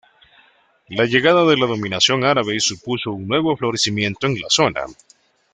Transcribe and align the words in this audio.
La 0.89 1.05
llegada 1.05 1.45
de 1.45 1.55
la 1.57 1.67
dominación 1.67 2.23
árabe 2.23 2.59
supuso 2.59 3.11
un 3.11 3.27
nuevo 3.27 3.55
florecimiento 3.55 4.25
en 4.25 4.33
la 4.41 4.49
zona. 4.49 4.85